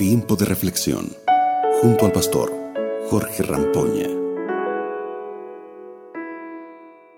Tiempo 0.00 0.34
de 0.34 0.46
reflexión 0.46 1.12
junto 1.82 2.06
al 2.06 2.12
pastor 2.12 2.50
Jorge 3.10 3.42
Rampoña. 3.42 4.06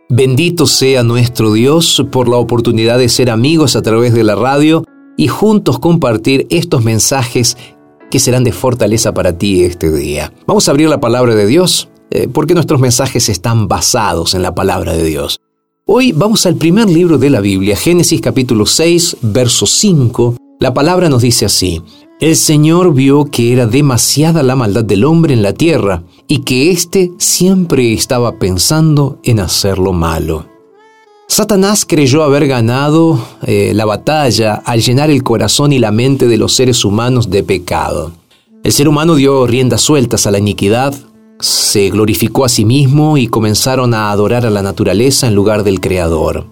Bendito 0.09 0.67
sea 0.67 1.05
nuestro 1.05 1.53
Dios 1.53 2.05
por 2.11 2.27
la 2.29 2.39
oportunidad 2.39 2.99
de 2.99 3.09
ser 3.09 3.31
amigos 3.31 3.77
a 3.77 3.83
través 3.83 4.15
de 4.15 4.25
la 4.25 4.35
radio 4.35 4.83
y 5.17 5.29
juntos 5.29 5.79
compartir 5.79 6.49
estos 6.51 6.83
mensajes 6.83 7.57
que 8.11 8.19
serán 8.19 8.43
de 8.43 8.51
fortaleza 8.51 9.15
para 9.15 9.39
ti 9.39 9.63
este 9.63 9.93
día. 9.93 10.33
Vamos 10.49 10.67
a 10.67 10.73
abrir 10.73 10.89
la 10.89 10.99
palabra 10.99 11.37
de 11.37 11.47
Dios 11.47 11.89
eh, 12.11 12.27
porque 12.27 12.55
nuestros 12.55 12.81
mensajes 12.81 13.29
están 13.29 13.69
basados 13.69 14.35
en 14.35 14.43
la 14.43 14.57
palabra 14.57 14.93
de 14.93 15.05
Dios. 15.05 15.39
Hoy 15.87 16.11
vamos 16.11 16.47
al 16.47 16.57
primer 16.57 16.91
libro 16.91 17.17
de 17.17 17.31
la 17.31 17.41
Biblia, 17.41 17.77
Génesis 17.77 18.21
capítulo 18.21 18.67
6, 18.67 19.19
verso 19.23 19.67
5. 19.67 20.35
La 20.63 20.73
palabra 20.73 21.09
nos 21.09 21.23
dice 21.23 21.45
así, 21.45 21.83
el 22.21 22.37
Señor 22.37 22.95
vio 22.95 23.25
que 23.25 23.53
era 23.53 23.67
demasiada 23.67 24.45
la 24.45 24.55
maldad 24.55 24.85
del 24.85 25.05
hombre 25.05 25.35
en 25.35 25.43
la 25.43 25.55
tierra 25.55 26.05
y 26.29 26.43
que 26.43 26.71
éste 26.71 27.11
siempre 27.19 27.93
estaba 27.93 28.39
pensando 28.39 29.19
en 29.25 29.41
hacer 29.41 29.81
lo 29.81 29.93
malo. 29.93 30.47
Satanás 31.27 31.85
creyó 31.85 32.23
haber 32.23 32.47
ganado 32.47 33.19
eh, 33.43 33.73
la 33.75 33.87
batalla 33.87 34.55
al 34.65 34.83
llenar 34.83 35.11
el 35.11 35.25
corazón 35.25 35.73
y 35.73 35.81
la 35.81 35.91
mente 35.91 36.29
de 36.29 36.37
los 36.37 36.53
seres 36.53 36.85
humanos 36.85 37.29
de 37.29 37.43
pecado. 37.43 38.13
El 38.63 38.71
ser 38.71 38.87
humano 38.87 39.17
dio 39.17 39.49
riendas 39.49 39.81
sueltas 39.81 40.29
a 40.29 40.31
la 40.31 40.39
iniquidad, 40.39 40.95
se 41.41 41.91
glorificó 41.91 42.45
a 42.45 42.49
sí 42.49 42.65
mismo 42.65 43.19
y 43.19 43.27
comenzaron 43.27 43.95
a 43.95 44.13
adorar 44.13 44.47
a 44.47 44.51
la 44.51 44.63
naturaleza 44.63 45.27
en 45.27 45.35
lugar 45.35 45.65
del 45.65 45.81
Creador. 45.81 46.47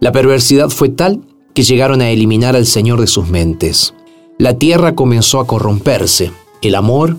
La 0.00 0.10
perversidad 0.10 0.70
fue 0.70 0.88
tal 0.88 1.20
que 1.54 1.62
llegaron 1.62 2.00
a 2.00 2.10
eliminar 2.10 2.56
al 2.56 2.66
Señor 2.66 3.00
de 3.00 3.06
sus 3.06 3.28
mentes. 3.28 3.94
La 4.38 4.58
tierra 4.58 4.94
comenzó 4.94 5.40
a 5.40 5.46
corromperse, 5.46 6.32
el 6.62 6.74
amor, 6.74 7.16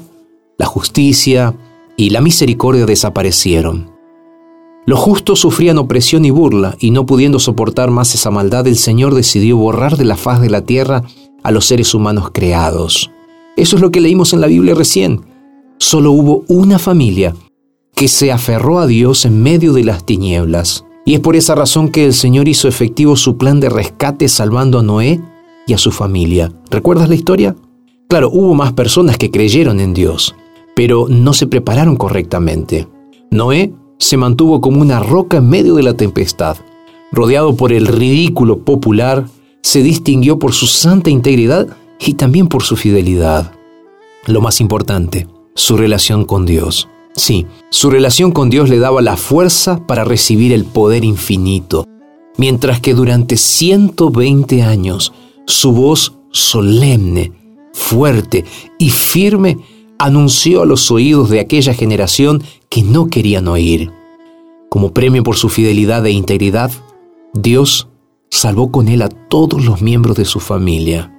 la 0.58 0.66
justicia 0.66 1.56
y 1.98 2.10
la 2.10 2.22
misericordia 2.22 2.86
desaparecieron. 2.86 3.92
Los 4.86 5.00
justos 5.00 5.40
sufrían 5.40 5.78
opresión 5.78 6.26
y 6.26 6.30
burla, 6.30 6.76
y 6.80 6.92
no 6.92 7.06
pudiendo 7.06 7.40
soportar 7.40 7.90
más 7.90 8.14
esa 8.14 8.30
maldad, 8.30 8.68
el 8.68 8.78
Señor 8.78 9.16
decidió 9.16 9.58
borrar 9.58 9.98
de 9.98 10.06
la 10.06 10.18
faz 10.18 10.42
de 10.42 10.50
la 10.50 10.62
tierra 10.62 11.04
a 11.42 11.52
los 11.52 11.66
seres 11.66 11.94
humanos 11.94 12.30
creados. 12.34 13.10
Eso 13.58 13.78
es 13.78 13.82
lo 13.82 13.90
que 13.90 14.02
leímos 14.02 14.34
en 14.34 14.42
la 14.42 14.48
Biblia 14.48 14.76
recién 14.76 15.22
solo 15.78 16.12
hubo 16.12 16.44
una 16.48 16.80
familia 16.80 17.36
que 17.96 18.08
se 18.08 18.32
aferró 18.32 18.80
a 18.80 18.88
Dios 18.88 19.26
en 19.26 19.42
medio 19.42 19.74
de 19.74 19.84
las 19.84 20.06
tinieblas. 20.06 20.85
Y 21.06 21.14
es 21.14 21.20
por 21.20 21.36
esa 21.36 21.54
razón 21.54 21.90
que 21.90 22.04
el 22.04 22.14
Señor 22.14 22.48
hizo 22.48 22.68
efectivo 22.68 23.16
su 23.16 23.38
plan 23.38 23.60
de 23.60 23.70
rescate 23.70 24.28
salvando 24.28 24.80
a 24.80 24.84
Noé 24.84 25.22
y 25.68 25.74
a 25.74 25.78
su 25.78 25.92
familia. 25.92 26.52
¿Recuerdas 26.72 27.10
la 27.10 27.16
historia? 27.16 27.56
Claro, 28.10 28.30
hubo 28.32 28.56
más 28.56 28.74
personas 28.74 29.18
que 29.18 29.30
creyeron 29.30 29.80
en 29.80 29.94
Dios, 29.94 30.36
pero 30.76 31.08
no 31.08 31.34
se 31.34 31.46
prepararon 31.46 31.96
correctamente. 31.96 32.88
Noé 33.30 33.72
se 34.00 34.18
mantuvo 34.18 34.62
como 34.62 34.82
una 34.82 35.00
roca 35.00 35.38
en 35.38 35.48
medio 35.48 35.76
de 35.76 35.84
la 35.84 35.94
tempestad. 35.94 36.58
Rodeado 37.12 37.56
por 37.56 37.72
el 37.72 37.86
ridículo 37.86 38.60
popular, 38.60 39.26
se 39.62 39.84
distinguió 39.84 40.40
por 40.40 40.54
su 40.54 40.66
santa 40.66 41.10
integridad 41.10 41.68
y 42.00 42.16
también 42.16 42.48
por 42.48 42.64
su 42.64 42.76
fidelidad. 42.76 43.52
Lo 44.26 44.42
más 44.42 44.60
importante, 44.60 45.28
su 45.54 45.78
relación 45.78 46.26
con 46.26 46.46
Dios. 46.46 46.90
Sí, 47.16 47.46
su 47.76 47.90
relación 47.90 48.32
con 48.32 48.50
Dios 48.50 48.70
le 48.70 48.80
daba 48.80 49.02
la 49.02 49.18
fuerza 49.18 49.86
para 49.86 50.06
recibir 50.06 50.54
el 50.54 50.64
poder 50.64 51.04
infinito, 51.04 51.86
mientras 52.38 52.80
que 52.80 52.94
durante 52.94 53.36
120 53.36 54.64
años 54.64 55.12
su 55.46 55.74
voz 55.74 56.14
solemne, 56.32 57.34
fuerte 57.74 58.46
y 58.80 58.92
firme 58.92 59.58
anunció 60.00 60.62
a 60.62 60.66
los 60.66 60.90
oídos 60.90 61.30
de 61.30 61.42
aquella 61.42 61.74
generación 61.74 62.42
que 62.70 62.82
no 62.82 63.08
querían 63.08 63.50
oír. 63.50 63.92
Como 64.70 64.94
premio 64.94 65.24
por 65.24 65.36
su 65.36 65.50
fidelidad 65.50 66.06
e 66.06 66.12
integridad, 66.12 66.72
Dios 67.34 67.90
salvó 68.30 68.72
con 68.72 68.88
él 68.88 69.02
a 69.02 69.10
todos 69.10 69.66
los 69.66 69.82
miembros 69.82 70.16
de 70.16 70.24
su 70.24 70.40
familia. 70.40 71.14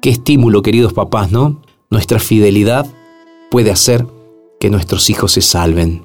Qué 0.00 0.08
estímulo, 0.08 0.62
queridos 0.62 0.94
papás, 0.94 1.30
¿no? 1.30 1.60
Nuestra 1.90 2.18
fidelidad 2.18 2.86
puede 3.50 3.70
hacer 3.70 4.06
que 4.62 4.70
nuestros 4.70 5.10
hijos 5.10 5.32
se 5.32 5.40
salven. 5.40 6.04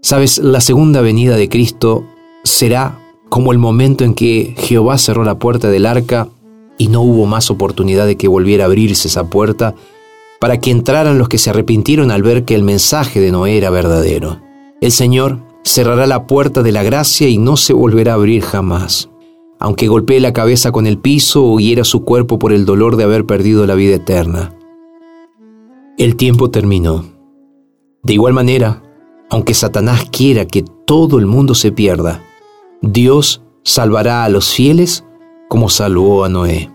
Sabes, 0.00 0.38
la 0.38 0.60
segunda 0.60 1.00
venida 1.00 1.36
de 1.36 1.48
Cristo 1.48 2.04
será 2.44 3.00
como 3.28 3.50
el 3.50 3.58
momento 3.58 4.04
en 4.04 4.14
que 4.14 4.54
Jehová 4.56 4.98
cerró 4.98 5.24
la 5.24 5.40
puerta 5.40 5.68
del 5.68 5.84
arca 5.84 6.28
y 6.78 6.86
no 6.86 7.02
hubo 7.02 7.26
más 7.26 7.50
oportunidad 7.50 8.06
de 8.06 8.16
que 8.16 8.28
volviera 8.28 8.62
a 8.62 8.66
abrirse 8.66 9.08
esa 9.08 9.28
puerta 9.30 9.74
para 10.38 10.60
que 10.60 10.70
entraran 10.70 11.18
los 11.18 11.28
que 11.28 11.38
se 11.38 11.50
arrepintieron 11.50 12.12
al 12.12 12.22
ver 12.22 12.44
que 12.44 12.54
el 12.54 12.62
mensaje 12.62 13.18
de 13.18 13.32
Noé 13.32 13.56
era 13.56 13.70
verdadero. 13.70 14.40
El 14.80 14.92
Señor 14.92 15.40
cerrará 15.64 16.06
la 16.06 16.28
puerta 16.28 16.62
de 16.62 16.70
la 16.70 16.84
gracia 16.84 17.28
y 17.28 17.36
no 17.36 17.56
se 17.56 17.72
volverá 17.72 18.12
a 18.12 18.14
abrir 18.14 18.42
jamás. 18.42 19.10
Aunque 19.58 19.88
golpee 19.88 20.20
la 20.20 20.32
cabeza 20.32 20.70
con 20.70 20.86
el 20.86 20.98
piso 20.98 21.44
o 21.44 21.58
hiera 21.58 21.82
su 21.82 22.04
cuerpo 22.04 22.38
por 22.38 22.52
el 22.52 22.64
dolor 22.64 22.94
de 22.94 23.02
haber 23.02 23.26
perdido 23.26 23.66
la 23.66 23.74
vida 23.74 23.96
eterna. 23.96 24.54
El 25.98 26.14
tiempo 26.14 26.48
terminó. 26.48 27.15
De 28.06 28.12
igual 28.14 28.34
manera, 28.34 28.84
aunque 29.30 29.52
Satanás 29.52 30.06
quiera 30.12 30.46
que 30.46 30.62
todo 30.62 31.18
el 31.18 31.26
mundo 31.26 31.56
se 31.56 31.72
pierda, 31.72 32.22
Dios 32.80 33.42
salvará 33.64 34.22
a 34.22 34.28
los 34.28 34.54
fieles 34.54 35.04
como 35.48 35.68
salvó 35.68 36.24
a 36.24 36.28
Noé. 36.28 36.70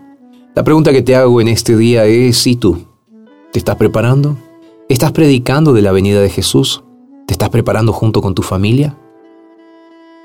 La 0.54 0.62
pregunta 0.62 0.92
que 0.92 1.00
te 1.00 1.16
hago 1.16 1.40
en 1.40 1.48
este 1.48 1.74
día 1.74 2.04
es, 2.04 2.46
¿y 2.46 2.56
tú? 2.56 2.84
¿Te 3.50 3.58
estás 3.58 3.76
preparando? 3.76 4.36
¿Estás 4.90 5.12
predicando 5.12 5.72
de 5.72 5.80
la 5.80 5.92
venida 5.92 6.20
de 6.20 6.28
Jesús? 6.28 6.84
¿Te 7.26 7.32
estás 7.32 7.48
preparando 7.48 7.94
junto 7.94 8.20
con 8.20 8.34
tu 8.34 8.42
familia? 8.42 8.98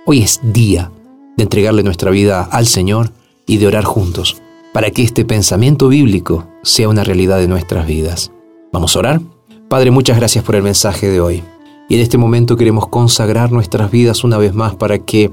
Hoy 0.05 0.23
es 0.23 0.41
día 0.43 0.91
de 1.37 1.43
entregarle 1.43 1.83
nuestra 1.83 2.11
vida 2.11 2.43
al 2.51 2.67
Señor 2.67 3.11
y 3.45 3.59
de 3.59 3.67
orar 3.67 3.85
juntos 3.85 4.41
para 4.73 4.91
que 4.91 5.03
este 5.03 5.23
pensamiento 5.23 5.87
bíblico 5.87 6.49
sea 6.63 6.89
una 6.89 7.05
realidad 7.05 7.39
de 7.39 7.47
nuestras 7.47 7.87
vidas. 7.87 8.33
Vamos 8.73 8.93
a 8.97 8.99
orar. 8.99 9.36
Padre, 9.69 9.91
muchas 9.91 10.15
gracias 10.15 10.45
por 10.45 10.55
el 10.55 10.63
mensaje 10.63 11.09
de 11.09 11.19
hoy. 11.19 11.43
Y 11.89 11.95
en 11.95 12.01
este 12.01 12.17
momento 12.17 12.55
queremos 12.55 12.87
consagrar 12.87 13.51
nuestras 13.51 13.91
vidas 13.91 14.23
una 14.23 14.37
vez 14.37 14.53
más 14.53 14.75
para 14.75 14.99
que 14.99 15.29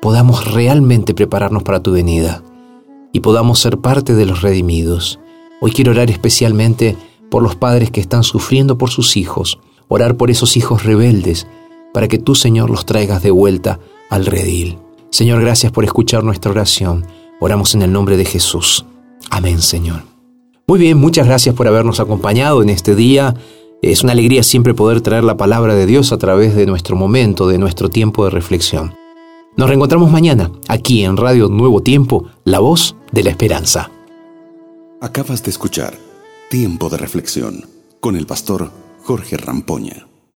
podamos 0.00 0.50
realmente 0.50 1.12
prepararnos 1.12 1.62
para 1.62 1.80
tu 1.80 1.92
venida 1.92 2.42
y 3.12 3.20
podamos 3.20 3.58
ser 3.58 3.76
parte 3.76 4.14
de 4.14 4.24
los 4.24 4.40
redimidos. 4.40 5.20
Hoy 5.60 5.72
quiero 5.72 5.92
orar 5.92 6.10
especialmente 6.10 6.96
por 7.30 7.42
los 7.42 7.54
padres 7.54 7.90
que 7.90 8.00
están 8.00 8.22
sufriendo 8.22 8.78
por 8.78 8.88
sus 8.88 9.16
hijos, 9.18 9.58
orar 9.88 10.16
por 10.16 10.30
esos 10.30 10.56
hijos 10.56 10.84
rebeldes, 10.84 11.46
para 11.92 12.08
que 12.08 12.18
tú, 12.18 12.34
Señor, 12.34 12.70
los 12.70 12.86
traigas 12.86 13.22
de 13.22 13.30
vuelta 13.30 13.78
al 14.08 14.24
redil. 14.24 14.78
Señor, 15.10 15.42
gracias 15.42 15.70
por 15.70 15.84
escuchar 15.84 16.24
nuestra 16.24 16.50
oración. 16.50 17.06
Oramos 17.40 17.74
en 17.74 17.82
el 17.82 17.92
nombre 17.92 18.16
de 18.16 18.24
Jesús. 18.24 18.86
Amén, 19.30 19.60
Señor. 19.60 20.02
Muy 20.66 20.78
bien, 20.78 20.96
muchas 20.96 21.26
gracias 21.26 21.54
por 21.54 21.68
habernos 21.68 22.00
acompañado 22.00 22.62
en 22.62 22.70
este 22.70 22.94
día. 22.94 23.34
Es 23.86 24.02
una 24.02 24.14
alegría 24.14 24.42
siempre 24.42 24.74
poder 24.74 25.00
traer 25.00 25.22
la 25.22 25.36
palabra 25.36 25.76
de 25.76 25.86
Dios 25.86 26.10
a 26.10 26.18
través 26.18 26.56
de 26.56 26.66
nuestro 26.66 26.96
momento, 26.96 27.46
de 27.46 27.56
nuestro 27.56 27.88
tiempo 27.88 28.24
de 28.24 28.30
reflexión. 28.30 28.96
Nos 29.56 29.68
reencontramos 29.68 30.10
mañana, 30.10 30.50
aquí 30.66 31.04
en 31.04 31.16
Radio 31.16 31.48
Nuevo 31.48 31.80
Tiempo, 31.84 32.28
la 32.42 32.58
voz 32.58 32.96
de 33.12 33.22
la 33.22 33.30
esperanza. 33.30 33.92
Acabas 35.00 35.44
de 35.44 35.50
escuchar 35.50 35.96
Tiempo 36.50 36.88
de 36.88 36.96
Reflexión 36.96 37.64
con 38.00 38.16
el 38.16 38.26
pastor 38.26 38.72
Jorge 39.04 39.36
Rampoña. 39.36 40.08